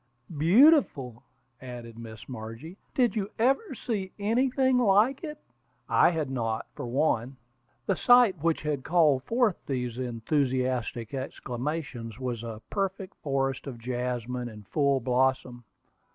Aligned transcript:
"Beautiful!" 0.35 1.21
added 1.61 1.99
Miss 1.99 2.27
Margie. 2.27 2.75
"Did 2.95 3.15
you 3.15 3.29
ever 3.37 3.75
see 3.75 4.11
anything 4.17 4.79
like 4.79 5.23
it?" 5.23 5.37
I 5.87 6.09
had 6.09 6.31
not, 6.31 6.65
for 6.73 6.87
one. 6.87 7.37
The 7.85 7.95
sight 7.95 8.41
which 8.41 8.63
had 8.63 8.83
called 8.83 9.21
forth 9.25 9.63
these 9.67 9.99
enthusiastic 9.99 11.13
exclamations 11.13 12.19
was 12.19 12.41
a 12.41 12.63
perfect 12.71 13.13
forest 13.21 13.67
of 13.67 13.77
jasmine 13.77 14.49
in 14.49 14.63
full 14.63 15.01
blossom. 15.01 15.65